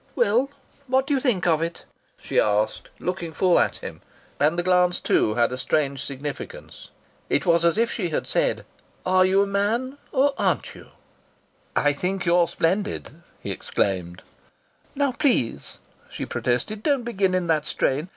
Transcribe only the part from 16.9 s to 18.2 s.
begin in that strain.